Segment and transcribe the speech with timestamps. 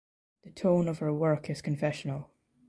[0.41, 2.31] The tone of her work is confessional.